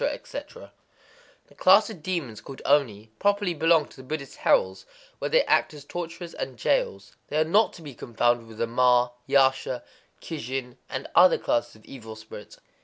[0.03, 4.87] etc.—The class of demons called Oni, properly belong to the Buddhist hells,
[5.19, 7.15] where they act as torturers and jailers.
[7.27, 9.83] They are not to be confounded with the Ma, Yasha,
[10.19, 12.57] Kijin, and other classes of evil spirits.